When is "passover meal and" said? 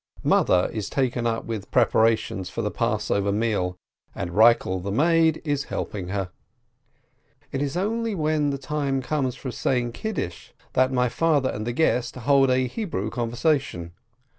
2.71-4.31